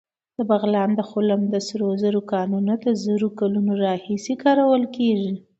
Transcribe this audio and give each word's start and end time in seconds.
د 0.37 0.39
بغلان 0.49 0.89
د 0.95 1.01
خلم 1.09 1.41
د 1.53 1.55
سرو 1.67 1.89
زرو 2.01 2.21
کانونه 2.33 2.73
د 2.85 2.87
زرو 3.03 3.27
کلونو 3.39 3.71
راهیسې 3.85 4.33
کارول 4.43 4.83
کېږي 4.97 5.33